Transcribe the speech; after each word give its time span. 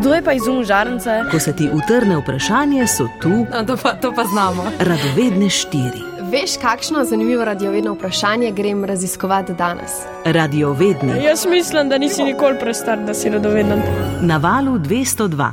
Kdo 0.00 0.14
je 0.14 0.22
pa 0.22 0.32
izumil 0.32 0.64
žarnice? 0.64 1.10
Ko 1.30 1.38
se 1.38 1.52
ti 1.52 1.68
utrne 1.68 2.16
vprašanje, 2.16 2.86
so 2.86 3.04
tu 3.20 3.46
A, 3.52 3.64
to, 3.64 3.76
pa, 3.76 3.92
to 3.92 4.12
pa 4.12 4.24
znamo. 4.24 4.64
radovedne 4.80 5.48
štiri. 5.50 6.00
Veš, 6.22 6.56
kakšno 6.56 7.04
zanimivo 7.04 7.44
radiovedno 7.44 7.92
vprašanje 7.92 8.50
grem 8.50 8.84
raziskovati 8.84 9.52
danes? 9.54 9.90
Radiovedni 10.24 11.24
Jaz 11.24 11.46
mislim, 11.46 11.88
da 11.88 11.98
nisi 11.98 12.24
nikoli 12.24 12.58
prestar, 12.58 12.98
da 12.98 13.14
si 13.14 13.28
radoveden. 13.28 13.82
na 14.20 14.36
valu 14.36 14.78
202. 14.78 15.52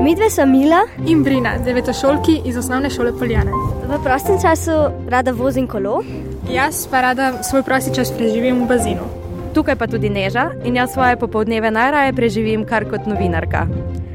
Mi 0.00 0.14
dve 0.14 0.30
smo 0.30 0.46
Mila, 0.46 0.80
in 1.06 1.22
Brina, 1.22 1.50
devetošolki 1.64 2.40
iz 2.44 2.56
osnovne 2.56 2.90
šole 2.90 3.12
Poljane. 3.18 3.50
v 3.88 4.02
prostem 4.04 4.36
času 4.42 4.70
rada 5.08 5.30
vozim 5.32 5.66
kolo. 5.66 6.02
Jaz 6.50 6.86
pa 6.86 7.00
rada 7.00 7.42
svoj 7.42 7.62
prosti 7.62 7.94
čas 7.94 8.10
preživim 8.10 8.64
v 8.64 8.68
bazenu. 8.68 9.21
Tukaj 9.52 9.76
pa 9.76 9.86
tudi 9.86 10.08
Neža 10.08 10.50
in 10.64 10.76
jaz 10.76 10.94
svoje 10.94 11.16
popoldneve 11.20 11.70
najraje 11.70 12.12
preživim 12.16 12.64
kar 12.64 12.86
kot 12.88 13.04
novinarka. 13.06 13.66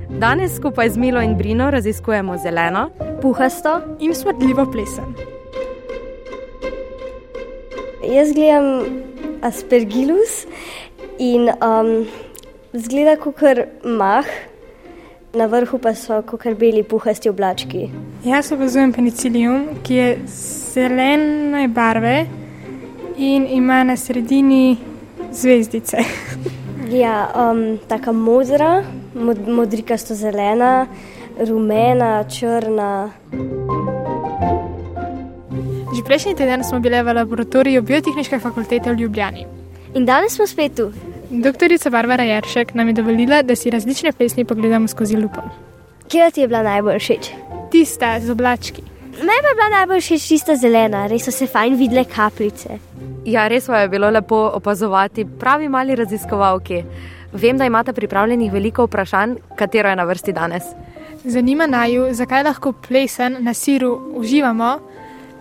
Danes 0.09 0.55
skupaj 0.57 0.89
z 0.89 0.97
Milo 0.97 1.21
in 1.21 1.35
Brino 1.37 1.69
raziskujemo 1.71 2.37
zeleno, 2.37 2.89
Puhasto. 3.21 3.75
In 3.99 4.15
smrdljivo 4.15 4.65
plesen. 4.71 5.13
Jaz 8.01 8.33
gledam 8.33 8.65
Aspergillus 9.41 10.47
in 11.19 11.51
um, 11.61 12.07
zgleda 12.73 13.15
kot 13.21 13.37
mah, 13.85 14.25
na 15.37 15.45
vrhu 15.45 15.77
pa 15.77 15.93
so 15.93 16.21
kot 16.25 16.49
beli 16.57 16.83
puhasti 16.83 17.29
oblački. 17.29 17.91
Jaz 18.25 18.51
opazujem 18.51 18.93
penicilium, 18.93 19.67
ki 19.83 19.93
je 19.93 20.19
zelene 20.73 21.67
barve 21.67 22.25
in 23.17 23.45
ima 23.45 23.83
na 23.83 23.97
sredini 23.97 24.96
zvezdice. 25.37 25.97
Ja, 26.91 27.27
um, 27.35 27.77
taka 27.87 28.11
modra, 28.11 28.83
mod, 29.13 29.47
modrikasto 29.47 30.15
zelena, 30.15 30.87
rumena, 31.47 32.23
črna. 32.23 33.09
Že 35.95 36.03
prejšnji 36.03 36.35
teden 36.35 36.63
smo 36.63 36.79
bile 36.79 37.03
v 37.03 37.13
laboratoriju 37.13 37.81
Biotehnične 37.81 38.39
fakultete 38.39 38.93
v 38.93 38.99
Ljubljani. 39.01 39.45
In 39.95 40.05
danes 40.05 40.35
smo 40.35 40.47
spet 40.47 40.75
tu. 40.75 40.91
Doktorica 41.29 41.89
Barbara 41.89 42.23
Jeršek 42.23 42.73
nam 42.73 42.87
je 42.87 42.93
dovolila, 42.93 43.41
da 43.41 43.55
si 43.55 43.69
različne 43.69 44.11
pesmi 44.11 44.45
pogledamo 44.45 44.87
skozi 44.87 45.17
lupo. 45.17 45.41
Kje 46.07 46.31
ti 46.31 46.41
je 46.41 46.47
bila 46.47 46.63
najbolj 46.63 46.99
všeč? 46.99 47.31
Tista 47.71 48.19
z 48.19 48.29
oblački. 48.29 48.81
Meni 49.17 49.41
pa 49.43 49.49
je 49.49 49.55
bila 49.55 49.69
najbolj 49.79 50.01
všeč 50.01 50.27
tista 50.27 50.55
zelena, 50.55 51.07
res 51.07 51.25
so 51.25 51.31
se 51.31 51.47
fajn 51.47 51.75
videle 51.75 52.05
kapljice. 52.05 52.79
Ja, 53.27 53.47
res 53.51 53.65
je 53.67 53.87
bilo 53.91 54.07
lepo 54.09 54.37
opazovati, 54.55 55.25
pravi 55.25 55.67
mali 55.69 55.95
raziskovalki. 55.95 56.83
Vem, 57.33 57.57
da 57.57 57.65
imate 57.65 57.91
pripravljenih 57.93 58.53
veliko 58.53 58.85
vprašanj, 58.87 59.33
katero 59.59 59.89
je 59.89 59.95
na 59.99 60.03
vrsti 60.07 60.33
danes. 60.33 60.63
Zanima 61.25 61.67
naju, 61.67 62.05
zakaj 62.15 62.43
lahko 62.47 62.71
plesen 62.71 63.35
na 63.43 63.53
siru 63.53 63.91
uživamo, 64.15 64.69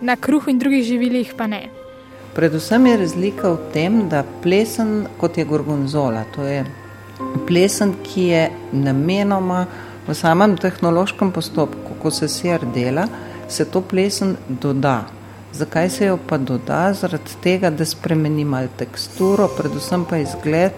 na 0.01 0.15
kruhu 0.15 0.51
in 0.51 0.59
drugih 0.59 0.83
živilih 0.83 1.33
pa 1.37 1.47
ne. 1.47 1.61
Predvsem 2.35 2.85
je 2.85 2.97
razlika 2.97 3.55
v 3.55 3.71
tem, 3.73 4.01
da 4.09 4.25
plesen 4.43 5.07
kot 5.17 5.37
je 5.37 5.45
gorgonzola, 5.45 6.25
to 6.35 6.43
je 6.43 6.65
plesen, 7.47 7.95
ki 8.03 8.29
je 8.33 8.47
namenoma 8.71 9.65
v 10.07 10.13
samem 10.13 10.57
tehnološkem 10.57 11.31
postopku, 11.31 12.01
ko 12.01 12.11
se 12.11 12.27
sir 12.27 12.67
dela, 12.75 13.07
se 13.47 13.65
to 13.65 13.81
plesen 13.81 14.35
doda. 14.49 15.05
Zakaj 15.53 15.89
se 15.89 16.05
jo 16.05 16.17
pa 16.29 16.37
doda? 16.37 16.93
Zaradi 16.93 17.37
tega, 17.43 17.69
da 17.69 17.85
spremeni 17.85 18.45
malo 18.45 18.67
teksturo, 18.77 19.47
predvsem 19.57 20.05
pa 20.09 20.17
izgled, 20.17 20.71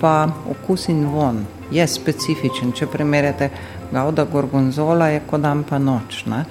pa 0.00 0.28
okus 0.50 0.88
in 0.88 1.04
von. 1.12 1.44
Je 1.70 1.86
specifičen, 1.86 2.72
če 2.72 2.86
primerjate 2.86 3.50
gauda 3.92 4.24
gorgonzola, 4.24 5.08
je 5.12 5.20
kot 5.28 5.44
dan 5.44 5.64
pa 5.68 5.78
noč. 5.78 6.24
Ne? 6.26 6.44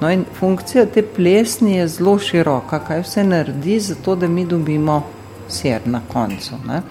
No 0.00 0.10
in 0.10 0.24
funkcija 0.38 0.86
te 0.94 1.02
plesni 1.02 1.76
je 1.76 1.88
zelo 1.88 2.18
široka, 2.22 2.78
kaj 2.86 3.02
vse 3.02 3.24
naredi, 3.24 3.80
zato 3.80 4.14
da 4.16 4.28
mi 4.28 4.46
dobimo 4.46 5.02
sir 5.48 5.80
na 5.86 6.00
koncu. 6.12 6.60
Ne? 6.66 6.82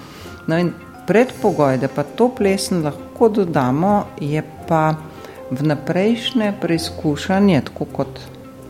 No 0.48 0.58
in 0.58 0.74
predpogoj, 1.08 1.78
da 1.78 1.88
pa 1.88 2.04
to 2.04 2.30
plesen 2.36 2.84
lahko 2.84 3.30
dodamo, 3.30 4.06
je 4.20 4.44
pa 4.68 4.96
vnaprejšnje 5.52 6.54
preizkušanje, 6.62 7.62
tako 7.70 7.86
kot 7.86 8.20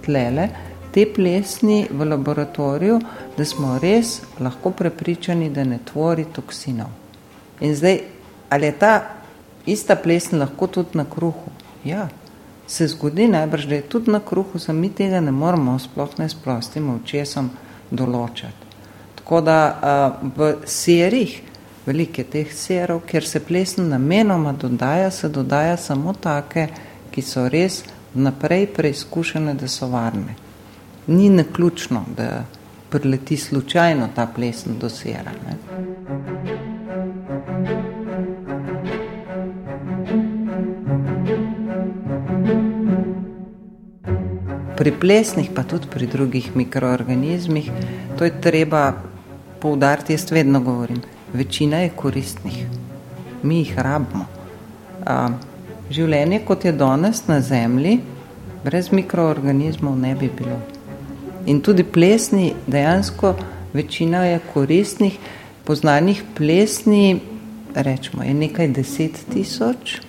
tlele, 0.05 0.49
te 0.97 1.05
plesni 1.05 1.85
v 1.91 2.05
laboratoriju, 2.09 2.95
da 3.37 3.45
smo 3.45 3.75
res 3.77 4.15
lahko 4.41 4.71
prepričani, 4.73 5.49
da 5.53 5.61
ne 5.63 5.77
tvori 5.85 6.23
toksinov. 6.33 6.87
In 7.61 7.75
zdaj, 7.75 7.99
ali 8.49 8.65
je 8.65 8.71
ta 8.79 8.93
ista 9.65 9.95
plesen 9.95 10.39
lahko 10.39 10.67
tudi 10.67 10.97
na 10.97 11.05
kruhu? 11.05 11.51
Ja, 11.85 12.07
se 12.67 12.87
zgodi 12.87 13.27
najbrž, 13.27 13.67
da 13.69 13.75
je 13.75 13.81
tudi 13.81 14.11
na 14.11 14.19
kruhu, 14.25 14.59
samo 14.59 14.79
mi 14.79 14.89
tega 14.89 15.21
ne 15.21 15.31
moremo, 15.31 15.77
sploh 15.79 16.17
ne 16.17 16.29
s 16.29 16.33
prostim 16.33 16.89
očesom 16.95 17.51
določati. 17.91 18.73
Tako 19.21 19.43
da 19.45 19.59
uh, 19.69 20.33
v 20.33 20.49
serih, 20.65 21.37
velike 21.85 22.25
teh 22.25 22.49
serov, 22.49 23.03
kjer 23.05 23.29
se 23.35 23.43
plesen 23.45 23.93
namenoma 23.93 24.57
dodaja, 24.57 25.13
se 25.13 25.29
dodaja 25.29 25.77
samo 25.77 26.17
take, 26.17 26.67
ki 27.13 27.21
so 27.21 27.45
res 27.53 27.83
naprej 28.17 28.65
preizkušene, 28.73 29.53
da 29.53 29.69
so 29.69 29.93
varne. 29.93 30.46
Ni 31.07 31.29
naključno, 31.29 32.05
da 32.17 32.43
prileti 32.89 33.37
slučajno 33.37 34.09
ta 34.15 34.27
plesen 34.35 34.79
do 34.79 34.89
sera. 34.89 35.31
Ne? 35.47 35.55
Pri 44.77 44.91
plesnih, 44.99 45.49
pa 45.55 45.63
tudi 45.63 45.87
pri 45.93 46.07
drugih 46.07 46.55
mikroorganizmih, 46.55 47.71
to 48.17 48.25
je 48.25 48.41
treba 48.41 48.93
poudariti, 49.59 50.13
jaz 50.13 50.31
vedno 50.31 50.59
govorim, 50.59 51.01
večina 51.33 51.77
je 51.77 51.89
koristnih, 51.89 52.65
mi 53.43 53.57
jih 53.57 53.79
rabimo. 53.79 54.25
A, 55.05 55.29
življenje, 55.89 56.43
kot 56.45 56.65
je 56.65 56.71
danes 56.71 57.27
na 57.27 57.41
Zemlji, 57.41 57.99
brez 58.63 58.91
mikroorganizmov 58.91 59.97
ne 59.97 60.15
bi 60.15 60.29
bilo. 60.37 60.76
In 61.47 61.61
tudi 61.61 61.83
plesni, 61.83 62.53
dejansko 62.67 63.35
večina 63.73 64.25
je 64.25 64.39
koristnih, 64.53 65.17
poznanih 65.63 66.23
plesni, 66.37 67.19
rečemo, 67.75 68.23
je 68.23 68.33
nekaj 68.33 68.67
deset 68.67 69.19
tisoč 69.33 70.01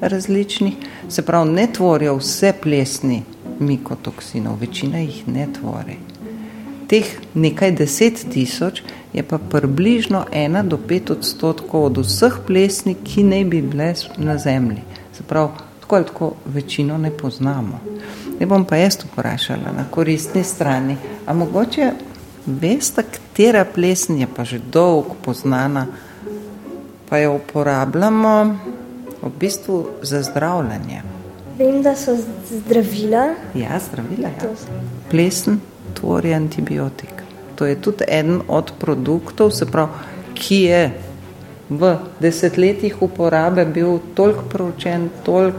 različnih, 0.00 0.74
se 1.08 1.22
pravi, 1.22 1.50
ne 1.50 1.66
tvorijo 1.72 2.16
vse 2.16 2.52
plesni 2.62 3.22
mikotoksinov, 3.60 4.58
večina 4.60 4.98
jih 4.98 5.28
ne 5.28 5.46
tvori. 5.60 5.96
Teh 6.88 7.16
nekaj 7.34 7.72
deset 7.72 8.26
tisoč 8.32 8.82
je 9.12 9.22
pa 9.22 9.38
približno 9.38 10.24
ena 10.32 10.62
do 10.62 10.78
pet 10.88 11.10
odstotkov 11.10 11.84
od 11.84 11.98
vseh 12.04 12.38
plesni, 12.46 12.94
ki 13.04 13.22
naj 13.22 13.44
bi 13.44 13.62
bile 13.62 13.94
na 14.18 14.38
Zemlji. 14.38 14.82
Se 15.12 15.22
pravi, 15.22 15.48
tako 15.80 15.96
ali 15.96 16.04
tako 16.04 16.32
večino 16.44 16.98
ne 16.98 17.10
poznamo. 17.10 17.80
Ne 18.40 18.46
bom 18.46 18.64
pa 18.64 18.76
jaz 18.76 18.98
vprašala 19.04 19.72
na 19.76 19.84
koristni 19.90 20.44
strani. 20.44 20.96
A 21.26 21.32
mogoče 21.32 21.90
veste, 22.46 23.02
katera 23.02 23.64
plesen 23.64 24.18
je 24.18 24.26
pa 24.36 24.44
že 24.44 24.58
dolgo 24.58 25.14
poznana, 25.24 25.86
pa 27.08 27.18
jo 27.18 27.34
uporabljamo 27.34 28.56
v 29.22 29.30
bistvu 29.40 29.86
za 30.02 30.22
zdravljenje. 30.22 31.02
Vem, 31.58 31.82
da 31.82 31.94
so 31.96 32.16
zdravila. 32.50 33.34
Ja, 33.54 33.78
zdravila. 33.78 34.28
Ja. 34.28 34.50
Plesen 35.10 35.60
tvori 35.94 36.34
antibiotik. 36.34 37.22
To 37.54 37.66
je 37.66 37.80
tudi 37.80 38.04
eden 38.08 38.40
od 38.48 38.72
produktov, 38.78 39.50
se 39.50 39.66
pravi, 39.66 39.92
ki 40.34 40.62
je 40.62 40.92
v 41.70 41.96
desetletjih 42.20 43.02
uporabe 43.02 43.64
bil 43.64 43.98
toliko 44.14 44.42
proučen, 44.50 45.08
toliko 45.24 45.58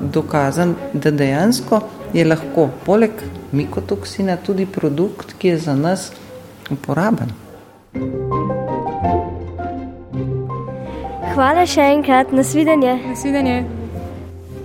dokazan, 0.00 0.74
da 0.92 1.10
dejansko 1.10 1.80
je 2.12 2.24
lahko 2.24 2.68
poleg 2.86 3.10
mikotoksina 3.52 4.36
tudi 4.36 4.66
produkt, 4.66 5.34
ki 5.38 5.48
je 5.48 5.58
za 5.58 5.74
nas 5.74 6.10
uporaben. 6.70 7.34
Hvala 11.34 11.66
še 11.66 11.80
enkrat, 11.96 12.32
nasvidenje. 12.32 12.98
Nasvidenje. 13.08 13.64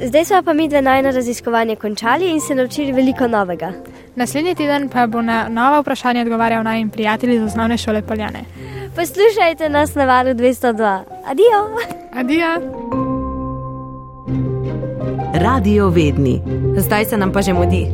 Zdaj 0.01 0.25
smo 0.25 0.41
pa 0.43 0.53
mi 0.53 0.67
dve 0.69 0.81
najno 0.81 1.11
raziskovanje 1.11 1.75
končali 1.75 2.29
in 2.29 2.41
se 2.41 2.55
naučili 2.55 2.91
veliko 2.91 3.27
novega. 3.27 3.71
Naslednji 4.15 4.55
teden 4.55 4.89
pa 4.89 5.07
bo 5.07 5.21
na 5.21 5.47
nova 5.49 5.79
vprašanja 5.79 6.21
odgovarjal 6.21 6.63
naj 6.63 6.85
prijatelj 6.91 7.35
iz 7.35 7.43
osnovne 7.43 7.77
šole 7.77 8.01
Poljane. 8.01 8.43
Poslušajte 8.95 9.69
nas 9.69 9.95
na 9.95 10.05
valu 10.05 10.29
202. 10.29 10.99
Adijo! 11.25 11.61
Adijo! 12.13 13.05
Radio 15.37 15.89
vedni. 15.89 16.41
Zdaj 16.77 17.05
se 17.05 17.17
nam 17.17 17.31
pa 17.31 17.41
že 17.41 17.53
mudi. 17.53 17.87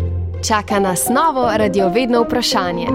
Čaka 0.48 0.80
nas 0.80 1.10
novo 1.10 1.50
radiovedno 1.58 2.22
vprašanje. 2.22 2.88